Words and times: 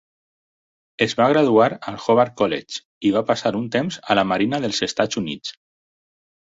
Es 1.05 1.13
va 1.19 1.27
graduar 1.31 1.67
al 1.91 1.99
Hobart 2.05 2.35
College 2.43 2.81
i 3.11 3.15
va 3.19 3.25
passar 3.31 3.55
un 3.63 3.71
temps 3.77 4.01
a 4.15 4.21
la 4.23 4.29
Marina 4.33 4.65
dels 4.67 4.85
Estats 4.91 5.25
Units. 5.25 5.59